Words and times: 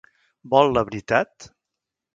Vol 0.53 0.73
la 0.79 0.85
veritat? 0.89 1.49